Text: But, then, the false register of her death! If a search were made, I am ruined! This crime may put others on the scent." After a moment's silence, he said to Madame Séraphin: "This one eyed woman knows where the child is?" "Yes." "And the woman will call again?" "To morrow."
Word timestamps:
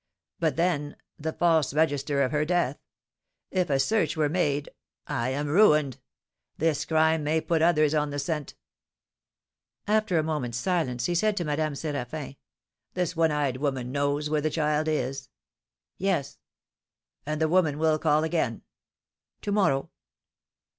But, 0.39 0.55
then, 0.55 0.95
the 1.19 1.31
false 1.31 1.75
register 1.75 2.23
of 2.23 2.31
her 2.31 2.43
death! 2.43 2.79
If 3.51 3.69
a 3.69 3.77
search 3.79 4.17
were 4.17 4.29
made, 4.29 4.69
I 5.05 5.29
am 5.29 5.45
ruined! 5.47 5.99
This 6.57 6.85
crime 6.85 7.23
may 7.23 7.39
put 7.39 7.61
others 7.61 7.93
on 7.93 8.09
the 8.09 8.17
scent." 8.17 8.55
After 9.85 10.17
a 10.17 10.23
moment's 10.23 10.57
silence, 10.57 11.05
he 11.05 11.13
said 11.13 11.37
to 11.37 11.45
Madame 11.45 11.73
Séraphin: 11.73 12.37
"This 12.95 13.15
one 13.15 13.29
eyed 13.31 13.57
woman 13.57 13.91
knows 13.91 14.27
where 14.27 14.41
the 14.41 14.49
child 14.49 14.87
is?" 14.87 15.29
"Yes." 15.99 16.39
"And 17.27 17.39
the 17.39 17.47
woman 17.47 17.77
will 17.77 17.99
call 17.99 18.23
again?" 18.23 18.63
"To 19.43 19.51
morrow." 19.51 19.91